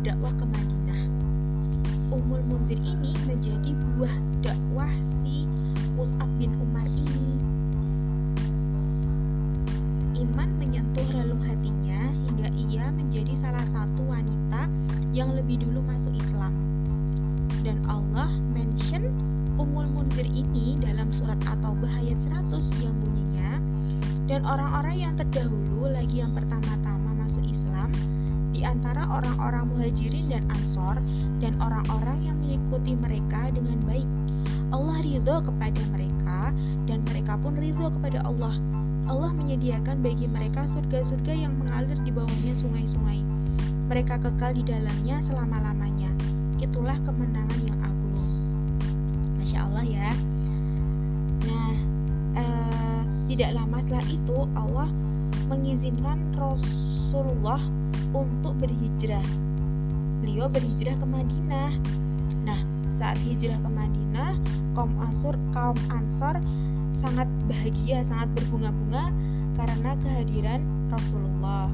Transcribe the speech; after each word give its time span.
berdakwah 0.00 0.32
ke 0.32 0.48
Madinah. 0.48 1.02
Umul 2.08 2.40
Munzir 2.48 2.80
ini 2.80 3.12
menjadi 3.28 3.76
buah 3.84 4.16
dakwah 4.40 4.88
si 5.20 5.44
Mus'ab 5.92 6.24
bin 6.40 6.56
Umar 6.56 6.88
ini. 6.88 7.36
Iman 10.16 10.56
menyentuh 10.56 11.04
relung 11.12 11.44
hatinya 11.44 12.16
hingga 12.16 12.48
ia 12.48 12.88
menjadi 12.96 13.44
salah 13.44 13.60
satu 13.68 14.08
wanita 14.08 14.72
yang 15.12 15.36
lebih 15.36 15.68
dulu 15.68 15.84
masuk 15.84 16.16
Islam. 16.16 16.56
Dan 17.60 17.84
Allah 17.84 18.32
mention 18.56 19.04
Umul 19.60 19.84
Munzir 19.84 20.24
ini 20.24 20.80
dalam 20.80 21.12
surat 21.12 21.36
At-Taubah 21.44 21.92
ayat 22.00 22.16
100 22.24 22.56
yang 22.80 22.96
bunyinya 23.04 23.60
dan 24.24 24.48
orang-orang 24.48 24.96
yang 24.96 25.12
terdahulu 25.20 25.92
lagi 25.92 26.24
yang 26.24 26.32
pertama-tama 26.32 27.20
masuk 27.20 27.44
Islam 27.44 27.92
di 28.50 28.66
antara 28.66 29.06
orang-orang 29.06 29.70
muhajirin 29.70 30.30
dan 30.30 30.42
ansor 30.50 30.98
dan 31.38 31.54
orang-orang 31.62 32.18
yang 32.26 32.36
mengikuti 32.42 32.98
mereka 32.98 33.50
dengan 33.54 33.78
baik. 33.86 34.08
Allah 34.70 35.02
ridho 35.02 35.36
kepada 35.42 35.82
mereka 35.90 36.54
dan 36.86 37.02
mereka 37.06 37.34
pun 37.38 37.54
ridho 37.58 37.90
kepada 37.90 38.22
Allah. 38.22 38.54
Allah 39.10 39.32
menyediakan 39.34 40.02
bagi 40.06 40.30
mereka 40.30 40.66
surga-surga 40.70 41.34
yang 41.34 41.54
mengalir 41.58 41.98
di 42.06 42.14
bawahnya 42.14 42.54
sungai-sungai. 42.54 43.22
Mereka 43.90 44.22
kekal 44.22 44.54
di 44.54 44.62
dalamnya 44.62 45.18
selama-lamanya. 45.18 46.10
Itulah 46.62 46.94
kemenangan 47.02 47.60
yang 47.66 47.78
agung. 47.82 48.30
Masya 49.40 49.66
Allah 49.66 49.82
ya. 49.82 50.10
Nah, 51.50 51.74
eh, 52.38 53.02
tidak 53.34 53.50
lama 53.58 53.82
setelah 53.82 54.06
itu 54.06 54.38
Allah 54.54 54.88
mengizinkan 55.50 56.22
Rasulullah 57.10 57.58
untuk 58.14 58.54
berhijrah. 58.62 59.26
Beliau 60.22 60.46
berhijrah 60.46 60.94
ke 60.94 61.02
Madinah. 61.02 61.74
Nah, 62.46 62.62
saat 62.94 63.18
hijrah 63.26 63.58
ke 63.58 63.66
Madinah, 63.66 64.38
kaum 64.78 64.94
Ansor, 65.02 65.34
kaum 65.50 65.74
Ansor 65.90 66.38
sangat 67.02 67.26
bahagia, 67.50 68.06
sangat 68.06 68.30
berbunga-bunga 68.38 69.10
karena 69.58 69.98
kehadiran 70.06 70.62
Rasulullah. 70.86 71.66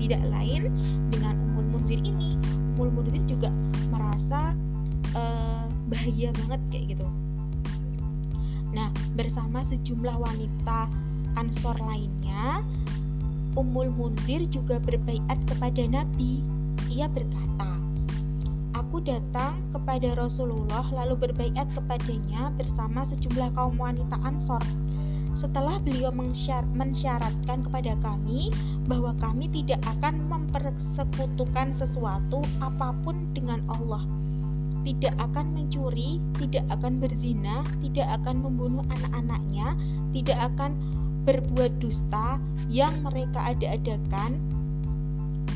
Tidak 0.00 0.32
lain 0.32 0.72
dengan 1.12 1.36
Umul 1.52 1.76
Munzir 1.76 2.00
ini, 2.00 2.40
Umul 2.72 2.88
Munzir 2.88 3.20
juga 3.28 3.52
merasa 3.92 4.56
uh, 5.12 5.68
bahagia 5.92 6.32
banget 6.40 6.60
kayak 6.72 6.96
gitu. 6.96 7.08
Nah, 8.72 8.88
bersama 9.12 9.60
sejumlah 9.60 10.16
wanita 10.16 10.88
Ansor 11.36 11.76
lainnya, 11.84 12.64
Ummul 13.54 13.90
Munzir 13.94 14.42
juga 14.50 14.82
berbaiat 14.82 15.38
kepada 15.46 15.82
Nabi. 15.86 16.42
Ia 16.90 17.06
berkata, 17.06 17.78
Aku 18.74 18.98
datang 18.98 19.62
kepada 19.70 20.18
Rasulullah 20.18 20.82
lalu 20.90 21.30
berbaiat 21.30 21.70
kepadanya 21.70 22.50
bersama 22.58 23.06
sejumlah 23.06 23.54
kaum 23.54 23.78
wanita 23.78 24.18
Ansor. 24.26 24.62
Setelah 25.34 25.82
beliau 25.82 26.14
mensyaratkan 26.74 27.66
kepada 27.66 27.94
kami 28.02 28.54
bahwa 28.86 29.14
kami 29.18 29.50
tidak 29.50 29.82
akan 29.98 30.26
mempersekutukan 30.30 31.74
sesuatu 31.74 32.42
apa 32.62 32.94
pun 33.02 33.30
dengan 33.34 33.62
Allah, 33.66 34.06
tidak 34.86 35.14
akan 35.18 35.54
mencuri, 35.54 36.22
tidak 36.38 36.62
akan 36.70 37.02
berzina, 37.02 37.66
tidak 37.82 38.06
akan 38.22 38.46
membunuh 38.46 38.86
anak-anaknya, 38.94 39.74
tidak 40.14 40.38
akan 40.54 40.78
berbuat 41.24 41.80
dusta 41.80 42.36
yang 42.68 42.92
mereka 43.00 43.52
ada-adakan 43.56 44.36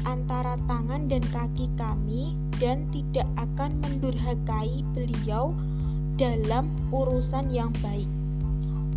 antara 0.09 0.57
tangan 0.65 1.05
dan 1.09 1.21
kaki 1.29 1.69
kami 1.77 2.33
dan 2.57 2.89
tidak 2.89 3.29
akan 3.37 3.77
mendurhakai 3.85 4.81
beliau 4.97 5.53
dalam 6.17 6.73
urusan 6.91 7.53
yang 7.53 7.71
baik. 7.85 8.09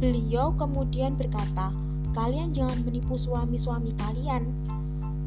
Beliau 0.02 0.56
kemudian 0.58 1.14
berkata, 1.14 1.70
"Kalian 2.16 2.56
jangan 2.56 2.82
menipu 2.82 3.20
suami-suami 3.20 3.94
kalian." 4.00 4.50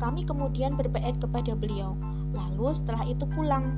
Kami 0.03 0.27
kemudian 0.27 0.75
berbaiat 0.75 1.23
kepada 1.23 1.55
beliau. 1.55 1.95
Lalu 2.35 2.75
setelah 2.75 3.07
itu 3.07 3.25
pulang. 3.31 3.71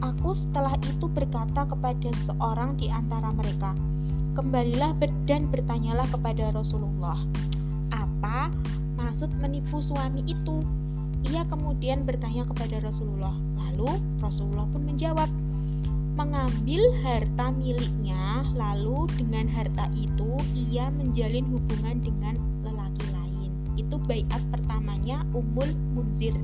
Aku 0.00 0.34
setelah 0.34 0.74
itu 0.80 1.06
berkata 1.06 1.68
kepada 1.68 2.10
seorang 2.26 2.74
di 2.74 2.88
antara 2.90 3.30
mereka, 3.30 3.76
Kembalilah 4.32 4.96
dan 5.28 5.52
bertanyalah 5.52 6.08
kepada 6.08 6.56
Rasulullah, 6.56 7.20
apa 7.92 8.48
maksud 8.96 9.28
menipu 9.36 9.84
suami 9.84 10.24
itu? 10.24 10.64
Ia 11.28 11.44
kemudian 11.44 12.08
bertanya 12.08 12.48
kepada 12.48 12.80
Rasulullah. 12.80 13.36
Lalu 13.60 13.92
Rasulullah 14.24 14.64
pun 14.72 14.88
menjawab, 14.88 15.28
mengambil 16.16 16.80
harta 17.04 17.52
miliknya, 17.52 18.40
lalu 18.56 19.04
dengan 19.20 19.52
harta 19.52 19.92
itu 19.92 20.40
ia 20.56 20.88
menjalin 20.88 21.44
hubungan 21.52 22.00
dengan 22.00 22.34
lelaki 22.64 23.04
lain. 23.12 23.52
Itu 23.76 24.00
bayat 24.08 24.40
pertamanya 24.48 25.28
Ummul 25.36 25.76
Munzir. 25.92 26.40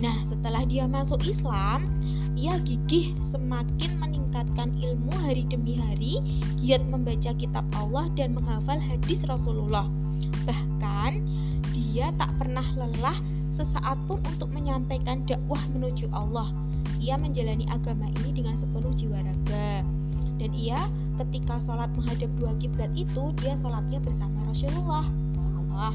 Nah, 0.00 0.16
setelah 0.24 0.64
dia 0.64 0.88
masuk 0.88 1.20
Islam, 1.28 1.84
ia 2.40 2.56
gigih 2.64 3.12
semakin 3.20 4.00
meningkatkan 4.00 4.72
ilmu 4.80 5.12
hari 5.20 5.44
demi 5.44 5.76
hari, 5.76 6.24
giat 6.64 6.80
membaca 6.88 7.36
kitab 7.36 7.68
Allah 7.76 8.08
dan 8.16 8.32
menghafal 8.32 8.80
hadis 8.80 9.28
Rasulullah. 9.28 9.84
Bahkan, 10.48 11.20
dia 11.76 12.08
tak 12.16 12.32
pernah 12.40 12.64
lelah 12.80 13.20
sesaat 13.52 14.00
pun 14.08 14.24
untuk 14.24 14.48
menyampaikan 14.56 15.20
dakwah 15.28 15.60
menuju 15.76 16.08
Allah. 16.16 16.48
Ia 17.04 17.20
menjalani 17.20 17.68
agama 17.68 18.08
ini 18.24 18.40
dengan 18.40 18.56
sepenuh 18.56 18.96
jiwa 18.96 19.20
raga. 19.20 19.84
Dan 20.40 20.56
ia 20.56 20.80
ketika 21.20 21.60
sholat 21.60 21.92
menghadap 21.92 22.32
dua 22.40 22.56
kiblat 22.56 22.88
itu, 22.96 23.36
dia 23.44 23.52
sholatnya 23.52 24.00
bersama 24.00 24.40
Rasulullah. 24.48 25.04
Salah. 25.44 25.92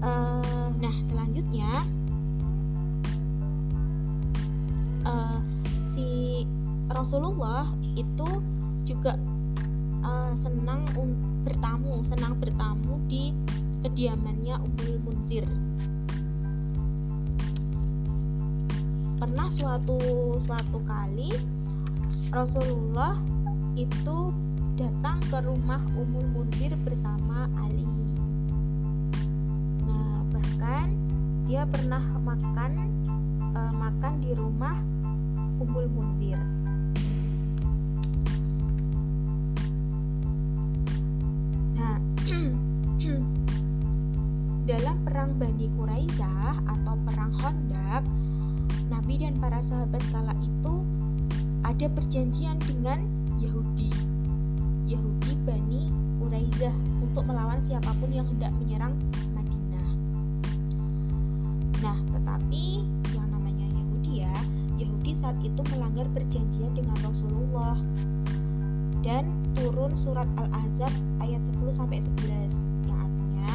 Uh, 0.00 0.68
nah, 0.80 0.96
selanjutnya 1.08 1.84
Rasulullah 7.04 7.68
itu 8.00 8.24
juga 8.88 9.20
uh, 10.00 10.32
senang 10.40 10.88
bertamu, 11.44 12.00
senang 12.00 12.40
bertamu 12.40 12.96
di 13.04 13.36
kediamannya 13.84 14.56
Ummul 14.56 14.96
Munzir. 15.04 15.44
Pernah 19.20 19.52
suatu 19.52 20.00
suatu 20.40 20.80
kali 20.80 21.28
Rasulullah 22.32 23.20
itu 23.76 24.32
datang 24.80 25.20
ke 25.28 25.44
rumah 25.44 25.84
Ummul 26.00 26.24
Munzir 26.32 26.72
bersama 26.88 27.52
Ali. 27.60 27.84
Nah, 29.84 30.24
bahkan 30.32 30.88
dia 31.44 31.68
pernah 31.68 32.00
makan 32.00 32.88
uh, 33.52 33.72
makan 33.76 34.24
di 34.24 34.32
rumah 34.32 34.80
Ummul 35.60 35.84
Munzir. 35.92 36.63
Nah, 41.74 41.98
dalam 44.70 44.96
perang 45.04 45.30
Bani 45.36 45.66
Quraisyah 45.74 46.64
atau 46.64 46.94
perang 47.04 47.34
Hondak, 47.42 48.02
Nabi 48.88 49.14
dan 49.20 49.34
para 49.36 49.60
sahabat 49.60 50.00
kala 50.14 50.34
itu 50.40 50.86
ada 51.66 51.86
perjanjian 51.90 52.56
dengan 52.62 53.04
Yahudi. 53.42 53.90
Yahudi 54.86 55.32
Bani 55.42 55.90
Quraisyah 56.22 56.74
untuk 57.02 57.26
melawan 57.26 57.60
siapa 57.60 57.90
pun 57.98 58.10
yang 58.14 58.24
hendak 58.30 58.54
menyerang 58.56 58.94
Madinah. 59.34 59.88
Nah, 61.82 61.98
tetapi 62.14 62.64
saat 65.24 65.40
itu 65.40 65.62
melanggar 65.72 66.04
perjanjian 66.12 66.76
dengan 66.76 67.00
Rasulullah 67.00 67.80
dan 69.04 69.28
turun 69.52 69.92
surat 70.00 70.26
Al-Ahzab 70.40 70.90
ayat 71.20 71.44
10 71.60 71.76
sampai 71.76 72.00
11 72.24 72.88
yang 72.88 72.98
artinya 72.98 73.52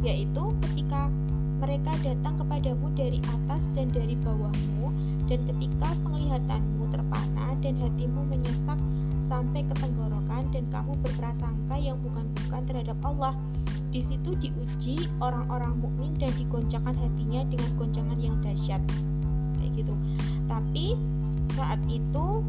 yaitu 0.00 0.42
ketika 0.64 1.12
mereka 1.60 1.92
datang 2.00 2.34
kepadamu 2.40 2.88
dari 2.96 3.20
atas 3.20 3.62
dan 3.76 3.92
dari 3.92 4.16
bawahmu 4.24 4.88
dan 5.28 5.44
ketika 5.44 5.92
penglihatanmu 6.00 6.88
terpana 6.88 7.52
dan 7.60 7.74
hatimu 7.76 8.24
menyesak 8.24 8.80
sampai 9.28 9.60
ke 9.60 9.74
tenggorokan 9.76 10.48
dan 10.48 10.64
kamu 10.72 10.96
berprasangka 11.04 11.76
yang 11.76 12.00
bukan-bukan 12.00 12.62
terhadap 12.64 12.96
Allah. 13.04 13.36
Di 13.92 14.00
situ 14.00 14.32
diuji 14.36 15.04
orang-orang 15.20 15.76
mukmin 15.80 16.16
dan 16.16 16.32
digoncangkan 16.36 16.96
hatinya 16.96 17.44
dengan 17.44 17.70
goncangan 17.76 18.18
yang 18.20 18.36
dahsyat. 18.40 18.80
Kayak 19.60 19.84
gitu. 19.84 19.94
Tapi 20.48 20.96
saat 21.56 21.80
itu 21.88 22.40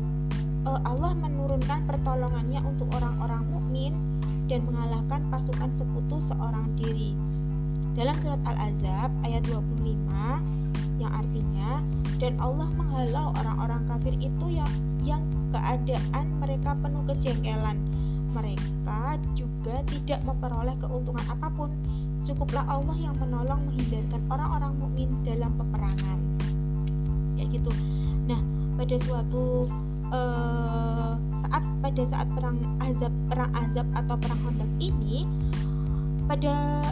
eh, 0.65 0.79
Allah 0.83 1.11
menurunkan 1.15 1.85
pertolongannya 1.87 2.59
untuk 2.65 2.87
orang-orang 2.95 3.43
mukmin 3.47 3.93
dan 4.49 4.65
mengalahkan 4.65 5.21
pasukan 5.29 5.69
sekutu 5.77 6.17
seorang 6.25 6.67
diri. 6.75 7.13
Dalam 7.93 8.15
surat 8.23 8.41
Al-Azab 8.47 9.11
ayat 9.27 9.43
25 9.45 10.99
yang 10.99 11.11
artinya 11.15 11.79
dan 12.19 12.35
Allah 12.43 12.67
menghalau 12.75 13.31
orang-orang 13.39 13.81
kafir 13.87 14.13
itu 14.19 14.45
yang 14.51 14.71
yang 14.99 15.23
keadaan 15.55 16.25
mereka 16.43 16.75
penuh 16.75 17.03
kejengkelan. 17.07 17.77
Mereka 18.29 19.17
juga 19.33 19.81
tidak 19.89 20.21
memperoleh 20.27 20.75
keuntungan 20.77 21.25
apa 21.31 21.47
pun. 21.55 21.73
Cukuplah 22.27 22.67
Allah 22.67 22.93
yang 22.99 23.15
menolong 23.17 23.65
menghindarkan 23.65 24.21
orang-orang 24.29 24.73
mukmin 24.77 25.09
dalam 25.25 25.49
peperangan. 25.57 26.19
Ya 27.39 27.47
gitu. 27.47 27.71
Nah, 28.27 28.37
pada 28.77 28.95
suatu 29.01 29.65
uh, 30.09 31.13
saat 31.45 31.63
pada 31.81 32.03
saat 32.07 32.27
perang 32.33 32.59
azab 32.83 33.13
perang 33.31 33.51
azab 33.55 33.87
atau 33.95 34.15
perang 34.19 34.39
Khandaq 34.45 34.71
ini 34.77 35.25
pada 36.29 36.85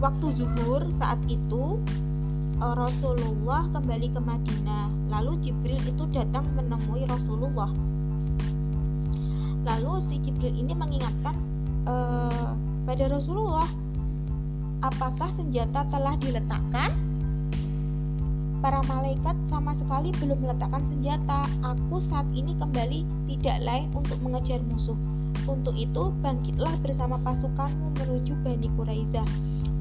waktu 0.00 0.26
zuhur 0.34 0.88
saat 0.96 1.20
itu 1.28 1.78
Eh, 2.62 2.74
Rasulullah 2.78 3.66
kembali 3.74 4.14
ke 4.14 4.20
Madinah. 4.22 4.86
Lalu 5.10 5.32
Jibril 5.42 5.82
itu 5.82 6.06
datang 6.14 6.46
menemui 6.54 7.02
Rasulullah. 7.10 7.74
Lalu 9.66 9.92
si 10.06 10.14
Jibril 10.22 10.54
ini 10.58 10.74
mengingatkan 10.74 11.38
uh, 11.86 12.50
pada 12.82 13.06
Rasulullah, 13.06 13.66
apakah 14.82 15.30
senjata 15.34 15.86
telah 15.86 16.18
diletakkan? 16.18 16.90
Para 18.62 18.78
malaikat 18.86 19.34
sama 19.50 19.74
sekali 19.74 20.14
belum 20.22 20.38
meletakkan 20.38 20.86
senjata. 20.86 21.42
Aku 21.66 21.98
saat 21.98 22.30
ini 22.30 22.54
kembali 22.54 23.02
tidak 23.26 23.58
lain 23.58 23.90
untuk 23.90 24.22
mengejar 24.22 24.62
musuh. 24.70 24.94
Untuk 25.50 25.74
itu, 25.74 26.14
bangkitlah 26.22 26.78
bersama 26.78 27.18
pasukanmu 27.26 27.90
menuju 27.98 28.38
Bani 28.46 28.70
Quraizah 28.78 29.26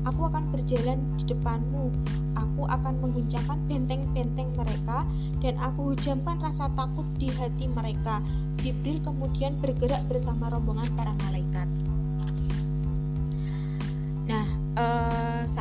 Aku 0.10 0.26
akan 0.26 0.50
berjalan 0.50 0.98
di 1.22 1.30
depanmu. 1.30 1.94
Aku 2.34 2.66
akan 2.66 3.06
mengguncangkan 3.06 3.60
benteng-benteng 3.70 4.50
mereka 4.58 5.06
dan 5.46 5.62
aku 5.62 5.94
hujamkan 5.94 6.42
rasa 6.42 6.74
takut 6.74 7.06
di 7.22 7.30
hati 7.38 7.70
mereka. 7.70 8.18
Jibril 8.58 8.98
kemudian 9.06 9.62
bergerak 9.62 10.02
bersama 10.10 10.50
rombongan 10.50 10.90
para 10.98 11.14
malaikat. 11.30 11.70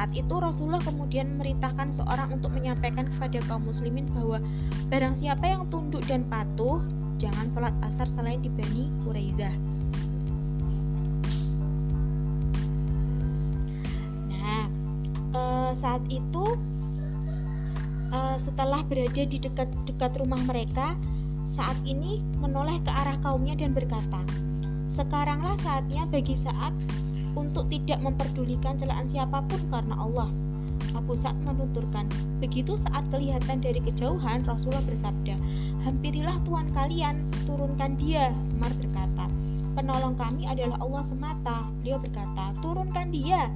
Saat 0.00 0.16
itu 0.16 0.32
Rasulullah 0.32 0.80
kemudian 0.80 1.36
memerintahkan 1.36 1.92
seorang 1.92 2.32
untuk 2.32 2.56
menyampaikan 2.56 3.04
kepada 3.04 3.36
kaum 3.44 3.68
muslimin 3.68 4.08
bahwa 4.16 4.40
barang 4.88 5.12
siapa 5.12 5.44
yang 5.44 5.68
tunduk 5.68 6.00
dan 6.08 6.24
patuh, 6.24 6.80
jangan 7.20 7.52
sholat 7.52 7.76
asar 7.84 8.08
selain 8.16 8.40
di 8.40 8.48
Bani 8.48 8.88
Quraizah. 9.04 9.52
saat 15.80 16.02
itu 16.10 16.44
uh, 18.10 18.36
setelah 18.42 18.82
berada 18.84 19.22
di 19.22 19.38
dekat-dekat 19.38 20.12
rumah 20.18 20.42
mereka 20.44 20.98
saat 21.44 21.78
ini 21.86 22.20
menoleh 22.42 22.82
ke 22.82 22.90
arah 22.90 23.16
kaumnya 23.22 23.54
dan 23.54 23.72
berkata 23.72 24.20
sekaranglah 24.98 25.54
saatnya 25.62 26.04
bagi 26.10 26.34
saat 26.34 26.74
untuk 27.36 27.66
tidak 27.70 27.98
memperdulikan 28.02 28.78
celaan 28.78 29.06
siapa 29.10 29.42
pun 29.46 29.60
karena 29.70 29.94
Allah. 29.98 30.30
Abu 30.96 31.14
Sa'ad 31.14 31.38
menuturkan 31.46 32.10
begitu 32.42 32.74
saat 32.74 33.06
kelihatan 33.14 33.62
dari 33.62 33.78
kejauhan 33.78 34.42
Rasulullah 34.42 34.82
bersabda 34.82 35.38
hampirilah 35.86 36.40
Tuhan 36.42 36.66
kalian 36.74 37.30
turunkan 37.46 37.94
dia 37.94 38.34
Umar 38.58 38.74
berkata 38.74 39.30
penolong 39.80 40.12
kami 40.18 40.44
adalah 40.44 40.76
Allah 40.82 41.04
semata. 41.06 41.58
Beliau 41.80 41.96
berkata 41.96 42.52
turunkan 42.60 43.08
dia. 43.08 43.48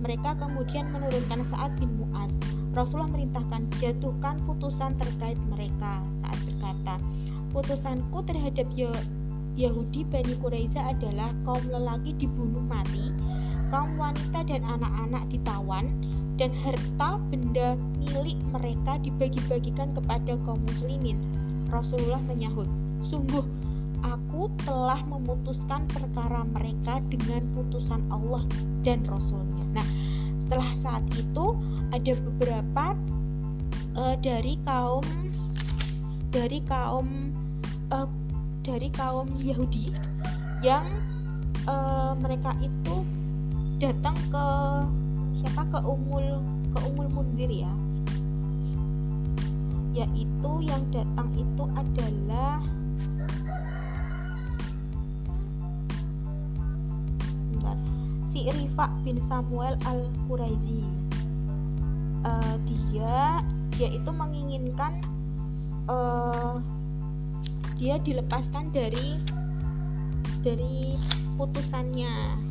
Mereka 0.00 0.40
kemudian 0.40 0.92
menurunkan 0.92 1.44
saat 1.48 1.72
bin 1.80 1.88
Mu'az. 2.00 2.32
Rasulullah 2.76 3.12
merintahkan 3.12 3.68
jatuhkan 3.80 4.36
putusan 4.44 4.96
terkait 5.00 5.40
mereka. 5.48 6.04
Saat 6.20 6.38
berkata, 6.44 7.00
putusanku 7.52 8.20
terhadap 8.28 8.68
Yahudi 9.56 10.04
Bani 10.04 10.36
Quraisy 10.36 10.76
adalah 10.76 11.32
kaum 11.48 11.64
lelaki 11.72 12.12
dibunuh 12.20 12.60
mati, 12.60 13.08
kaum 13.72 13.96
wanita 13.96 14.44
dan 14.44 14.60
anak-anak 14.62 15.24
ditawan, 15.32 15.88
dan 16.36 16.52
harta 16.52 17.16
benda 17.32 17.72
milik 17.96 18.36
mereka 18.52 19.00
dibagi-bagikan 19.00 19.96
kepada 19.96 20.36
kaum 20.44 20.60
muslimin. 20.68 21.16
Rasulullah 21.72 22.20
menyahut, 22.28 22.68
sungguh 23.00 23.42
aku 24.04 24.52
telah 24.68 25.00
memutuskan 25.08 25.88
perkara 25.88 26.44
mereka 26.52 27.00
dengan 27.08 27.48
putusan 27.56 28.04
Allah 28.12 28.44
dan 28.84 29.00
Rasulnya. 29.08 29.64
Nah, 29.72 29.86
setelah 30.36 30.70
saat 30.76 31.04
itu 31.16 31.56
ada 31.90 32.12
beberapa 32.28 32.92
uh, 33.96 34.14
dari 34.20 34.60
kaum 34.62 35.02
dari 36.28 36.60
kaum 36.68 37.32
uh, 37.88 38.06
dari 38.66 38.90
kaum 38.90 39.30
Yahudi 39.38 39.94
yang 40.58 40.90
uh, 41.70 42.18
mereka 42.18 42.50
itu 42.58 43.06
datang 43.78 44.18
ke 44.26 44.46
siapa? 45.38 45.62
Ke 45.70 45.78
Umul 45.86 46.42
ke 46.74 46.78
Umul 46.82 47.06
Munzir 47.14 47.46
ya. 47.46 47.70
Yaitu 49.94 50.52
yang 50.66 50.82
datang 50.90 51.30
itu 51.38 51.64
adalah 51.78 52.58
si 58.26 58.44
Rifa 58.44 58.92
bin 59.00 59.16
Samuel 59.24 59.80
al 59.88 60.12
Quraizi 60.28 60.84
uh, 62.20 62.56
dia 62.68 63.40
dia 63.72 63.88
itu 63.88 64.10
menginginkan 64.12 65.00
uh, 65.88 66.60
dia 67.76 68.00
dilepaskan 68.00 68.72
dari 68.72 69.20
dari 70.40 70.96
putusannya 71.36 72.44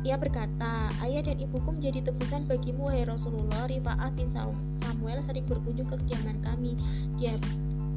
ia 0.00 0.16
berkata, 0.16 0.88
ayah 1.04 1.20
dan 1.20 1.36
ibuku 1.36 1.76
menjadi 1.76 2.08
tebusan 2.08 2.48
bagimu, 2.48 2.88
wahai 2.88 3.04
Rasulullah. 3.04 3.68
Rifa'ah 3.68 4.08
bin 4.16 4.32
Samuel 4.80 5.20
sering 5.20 5.44
berkunjung 5.44 5.92
ke 5.92 5.96
kediaman 6.00 6.40
kami. 6.40 6.72
Dia 7.20 7.36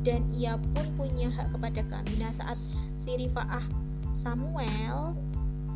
dan 0.03 0.27
ia 0.35 0.59
pun 0.75 0.83
punya 0.99 1.31
hak 1.31 1.55
kepada 1.55 1.79
kami. 1.87 2.11
Nah, 2.19 2.35
saat 2.35 2.59
si 2.99 3.15
Rifa'ah 3.15 3.63
Samuel 4.11 5.15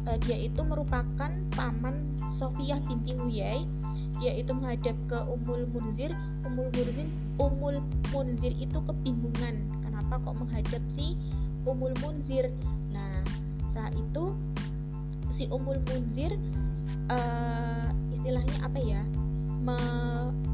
uh, 0.04 0.18
dia 0.28 0.36
itu 0.36 0.60
merupakan 0.68 1.32
paman 1.56 1.96
Sofiyah 2.28 2.84
binti 2.84 3.16
Huyai 3.16 3.64
dia 4.18 4.34
itu 4.34 4.52
menghadap 4.54 4.98
ke 5.06 5.18
Umul 5.30 5.70
Munzir. 5.70 6.12
Umul 6.46 6.70
Munzir 6.74 7.08
Umul 7.38 7.76
Munzir 8.14 8.54
itu 8.58 8.78
kebingungan. 8.82 9.62
Kenapa 9.86 10.18
kok 10.22 10.36
menghadap 10.38 10.82
si 10.90 11.18
Umul 11.64 11.94
Munzir? 12.02 12.50
Nah 12.94 13.22
saat 13.70 13.94
itu 13.94 14.34
si 15.30 15.46
Umul 15.54 15.78
Munzir 15.86 16.34
uh, 17.14 17.88
istilahnya 18.14 18.58
apa 18.66 18.80
ya? 18.82 19.02
Me 19.62 19.78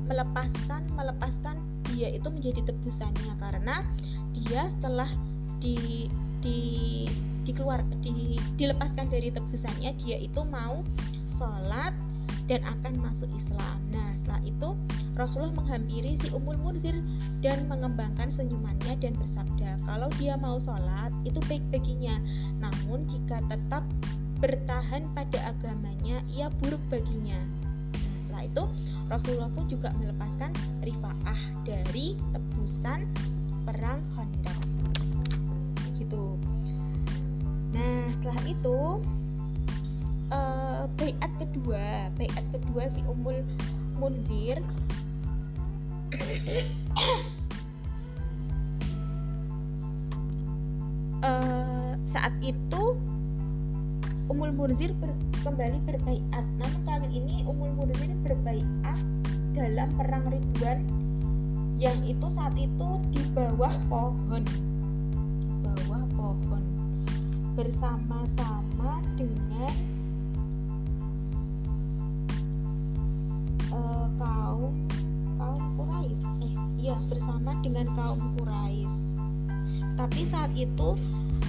melepaskan 0.04 0.84
melepaskan 0.92 1.56
dia 1.96 2.12
itu 2.12 2.28
menjadi 2.28 2.60
tebusannya. 2.68 3.34
Karena 3.40 3.80
dia 4.36 4.68
setelah 4.68 5.08
di 5.64 6.12
di 6.44 6.60
dikeluar 7.48 7.84
di, 8.04 8.40
dilepaskan 8.60 9.08
dari 9.08 9.32
tebusannya 9.32 9.96
dia 10.00 10.20
itu 10.20 10.44
mau 10.48 10.84
sholat 11.28 11.96
dan 12.48 12.62
akan 12.68 13.00
masuk 13.00 13.30
Islam. 13.36 13.78
Nah, 13.92 14.12
setelah 14.20 14.42
itu 14.44 14.70
Rasulullah 15.14 15.56
menghampiri 15.56 16.18
si 16.18 16.28
Ummul 16.34 16.60
Munzir 16.60 16.98
dan 17.40 17.70
mengembangkan 17.70 18.28
senyumannya 18.28 19.00
dan 19.00 19.14
bersabda, 19.16 19.80
kalau 19.86 20.10
dia 20.20 20.36
mau 20.36 20.58
sholat 20.58 21.14
itu 21.24 21.40
baik 21.48 21.64
baginya. 21.72 22.18
Namun 22.60 23.06
jika 23.08 23.40
tetap 23.48 23.86
bertahan 24.44 25.08
pada 25.16 25.40
agamanya, 25.56 26.20
ia 26.28 26.52
buruk 26.60 26.82
baginya. 26.92 27.40
Nah, 27.96 28.16
setelah 28.28 28.44
itu 28.44 28.64
Rasulullah 29.08 29.52
pun 29.54 29.66
juga 29.70 29.94
melepaskan 30.02 30.52
rifaah 30.84 31.40
dari 31.64 32.20
tebusan 32.34 33.08
perang 33.64 34.04
Khandaq. 34.16 34.60
Gitu. 35.96 36.36
Nah 37.74 38.06
setelah 38.20 38.42
itu 38.46 38.80
uh, 40.30 40.63
bayat 41.00 41.32
kedua, 41.40 42.12
bayat 42.18 42.46
kedua 42.52 42.84
si 42.92 43.02
Umul 43.08 43.44
Munzir 43.98 44.60
saat 52.14 52.36
itu 52.46 52.84
Umul 54.32 54.56
Munzir 54.56 54.96
ber, 54.96 55.12
kembali 55.44 55.84
berbaiat. 55.84 56.46
Namun 56.56 56.82
kali 56.88 57.08
ini 57.12 57.44
Umul 57.44 57.76
Munzir 57.76 58.16
berbaiat 58.24 59.00
dalam 59.52 59.90
perang 60.00 60.24
Ridwan 60.32 60.88
yang 61.76 62.00
itu 62.08 62.24
saat 62.32 62.56
itu 62.56 62.90
di 63.12 63.22
bawah 63.36 63.76
pohon. 63.92 64.44
Di 65.44 65.52
bawah 65.60 66.04
pohon 66.16 66.64
bersama-sama 67.54 69.04
dengan 69.20 69.93
kaum 74.18 74.74
kaum 75.38 75.64
Quraisy. 75.76 76.26
Eh, 76.44 76.54
iya, 76.80 76.98
bersama 77.10 77.52
dengan 77.62 77.88
kaum 77.98 78.34
Quraisy. 78.40 79.00
Tapi 79.94 80.22
saat 80.26 80.52
itu 80.58 80.98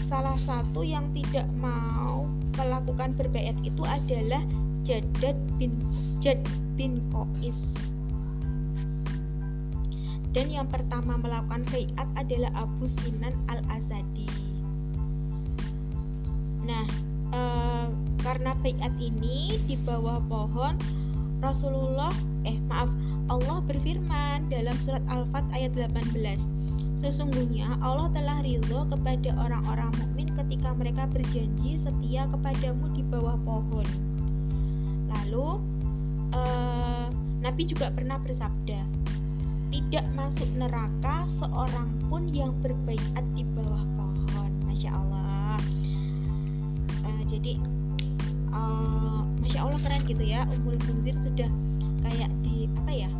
salah 0.06 0.36
satu 0.44 0.84
yang 0.84 1.08
tidak 1.16 1.48
mau 1.56 2.28
melakukan 2.60 3.16
berbaiat 3.16 3.56
itu 3.64 3.82
adalah 3.82 4.44
Jadad 4.84 5.36
bin 5.56 5.80
Jad 6.20 6.38
bin 6.76 7.00
Qais. 7.08 7.72
Dan 10.34 10.50
yang 10.50 10.66
pertama 10.66 11.14
melakukan 11.14 11.62
baiat 11.70 12.08
adalah 12.18 12.50
Abu 12.66 12.90
Sinan 12.90 13.38
al-Azadi. 13.46 14.26
Nah, 16.66 16.84
e, 17.30 17.40
karena 18.18 18.50
baiat 18.58 18.94
ini 18.98 19.62
di 19.62 19.78
bawah 19.78 20.18
pohon 20.26 20.74
Rasulullah 21.44 22.12
eh 22.48 22.56
maaf 22.64 22.88
Allah 23.28 23.60
berfirman 23.68 24.48
dalam 24.48 24.76
surat 24.80 25.04
Al-Fat 25.12 25.44
ayat 25.52 25.76
18 25.76 26.64
Sesungguhnya 27.04 27.76
Allah 27.84 28.08
telah 28.16 28.40
ridho 28.40 28.88
kepada 28.88 29.36
orang-orang 29.36 29.92
mukmin 30.00 30.32
ketika 30.32 30.72
mereka 30.72 31.04
berjanji 31.04 31.76
setia 31.76 32.24
kepadamu 32.32 32.88
di 32.96 33.04
bawah 33.04 33.36
pohon. 33.44 33.84
Lalu 35.12 35.60
uh, 36.32 37.12
Nabi 37.44 37.62
juga 37.68 37.92
pernah 37.92 38.16
bersabda, 38.16 38.80
tidak 39.68 40.04
masuk 40.16 40.48
neraka 40.56 41.28
seorang 41.36 41.92
pun 42.08 42.24
yang 42.32 42.56
berbaikat 42.64 43.24
di 43.36 43.44
bawah 43.52 43.84
pohon. 44.00 44.50
Masya 44.64 44.96
Allah. 44.96 45.60
Uh, 47.04 47.22
jadi, 47.28 47.60
uh, 48.48 49.13
masya 49.44 49.60
Allah 49.60 49.80
keren 49.84 50.02
gitu 50.08 50.24
ya. 50.24 50.48
Umul 50.48 50.80
Munzir 50.88 51.16
sudah 51.20 51.50
kayak 52.00 52.32
di 52.40 52.64
apa 52.80 52.92
ya? 52.92 53.10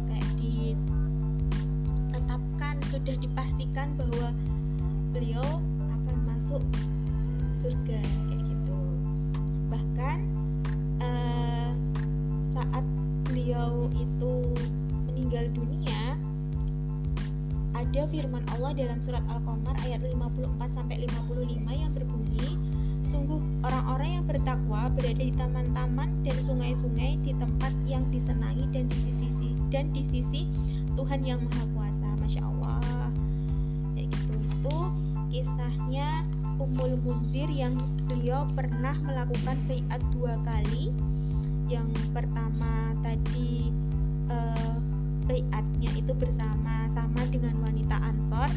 sudah 3.04 3.20
dipastikan 3.20 3.92
bahwa 3.98 4.30
beliau 5.10 5.44
akan 5.92 6.16
masuk 6.24 6.62
surga 7.60 8.00
kayak 8.00 8.40
gitu 8.46 8.80
bahkan 9.66 10.24
uh, 11.02 11.74
saat 12.54 12.86
beliau 13.26 13.92
itu 13.98 14.34
meninggal 15.10 15.44
dunia 15.58 16.14
ada 17.76 18.02
firman 18.08 18.46
Allah 18.56 18.72
dalam 18.72 19.02
surat 19.02 19.26
Al-Qamar 19.26 19.74
ayat 19.84 20.00
54 20.00 20.78
sampai 20.78 20.96
55 21.04 21.60
yang 21.74 21.92
berbunyi 21.92 22.56
sungguh 23.14 23.38
orang-orang 23.62 24.18
yang 24.18 24.24
bertakwa 24.26 24.90
berada 24.90 25.22
di 25.22 25.30
taman-taman 25.38 26.10
dan 26.26 26.36
sungai-sungai 26.42 27.22
di 27.22 27.30
tempat 27.38 27.70
yang 27.86 28.02
disenangi 28.10 28.66
dan 28.74 28.90
di 28.90 28.98
sisi 29.14 29.54
dan 29.70 29.94
di 29.94 30.02
sisi 30.02 30.50
Tuhan 30.98 31.22
yang 31.22 31.38
Maha 31.46 31.64
Kuasa. 31.70 32.08
Masya 32.18 32.42
Allah. 32.42 32.82
Kayak 33.94 34.10
gitu. 34.18 34.34
Itu 34.42 34.78
kisahnya 35.30 36.26
Umul 36.58 36.98
Munzir 37.06 37.46
yang 37.50 37.78
beliau 38.10 38.50
pernah 38.50 38.98
melakukan 39.06 39.62
bayat 39.70 40.02
dua 40.10 40.34
kali. 40.42 40.90
Yang 41.70 41.94
pertama 42.10 42.98
tadi 42.98 43.70
bayatnya 45.24 45.90
itu 45.96 46.12
bersama-sama 46.18 47.22
dengan 47.30 47.56
wanita 47.62 47.96
Ansor 47.96 48.50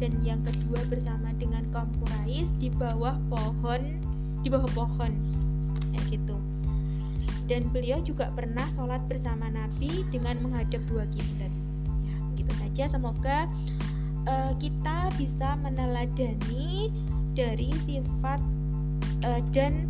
dan 0.00 0.12
yang 0.24 0.40
kedua 0.44 0.80
bersama 0.88 1.32
dengan 1.36 1.64
kaum 1.74 1.88
Quraisy 2.00 2.52
di 2.58 2.68
bawah 2.72 3.16
pohon 3.28 3.98
di 4.42 4.48
bawah 4.50 4.70
pohon. 4.74 5.12
Kayak 5.94 6.04
gitu. 6.18 6.36
Dan 7.46 7.70
beliau 7.70 7.98
juga 8.02 8.30
pernah 8.34 8.66
sholat 8.74 9.02
bersama 9.06 9.50
Nabi 9.50 10.06
dengan 10.10 10.38
menghadap 10.42 10.82
dua 10.90 11.06
kiblat. 11.10 11.52
Gitu 12.34 12.52
saja. 12.58 12.84
Semoga 12.90 13.46
uh, 14.26 14.52
kita 14.58 15.10
bisa 15.18 15.54
meneladani 15.62 16.90
dari 17.32 17.70
sifat 17.86 18.40
uh, 19.24 19.40
dan 19.54 19.88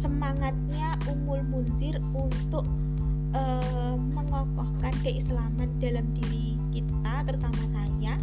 semangatnya 0.00 0.96
Umul 1.12 1.44
Munzir 1.44 2.00
untuk 2.16 2.64
uh, 3.36 3.96
mengokohkan 3.96 4.94
keislaman 5.04 5.68
dalam 5.76 6.08
diri 6.16 6.56
kita 6.72 7.26
terutama 7.28 7.60
saya 7.74 8.16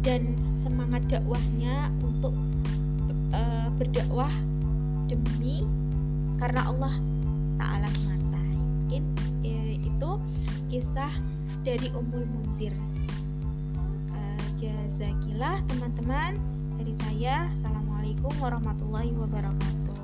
dan 0.00 0.36
semangat 0.56 1.04
dakwahnya 1.08 1.92
untuk 2.00 2.32
uh, 3.36 3.68
berdakwah 3.76 4.32
demi 5.08 5.68
karena 6.40 6.64
Allah 6.68 6.94
Ta'ala 7.60 7.88
semata 7.92 8.40
mungkin 8.56 9.04
ya, 9.44 9.76
itu 9.76 10.10
kisah 10.72 11.12
dari 11.60 11.92
Umul 11.92 12.24
Munzir. 12.24 12.72
Uh, 14.08 14.44
jazakillah 14.56 15.60
teman-teman 15.68 16.40
dari 16.80 16.96
saya. 17.04 17.52
Assalamualaikum 17.60 18.32
warahmatullahi 18.40 19.12
wabarakatuh. 19.12 19.98